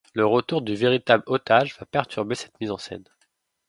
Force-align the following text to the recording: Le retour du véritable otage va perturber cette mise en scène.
Le 0.15 0.25
retour 0.25 0.63
du 0.63 0.73
véritable 0.73 1.23
otage 1.27 1.77
va 1.77 1.85
perturber 1.85 2.33
cette 2.33 2.59
mise 2.59 2.71
en 2.71 2.79
scène. 2.79 3.03